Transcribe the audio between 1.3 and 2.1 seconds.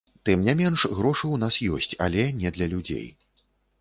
нас ёсць,